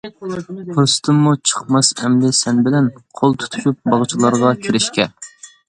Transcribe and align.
پۇرسىتىممۇ 0.69 1.33
چىقماس 1.49 1.91
ئەمدى 1.99 2.33
سەن 2.39 2.63
بىلەن، 2.69 2.89
قول 3.21 3.39
تۇتۇشۇپ 3.45 3.93
باغچىلارغا 3.95 4.59
كىرىشكە. 4.67 5.11